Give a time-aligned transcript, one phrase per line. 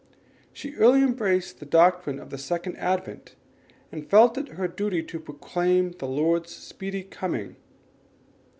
[0.51, 3.35] She early embraced the doctrine of the Second Advent,
[3.91, 7.55] and felt it her duty to proclaim the Lord's speedy coming.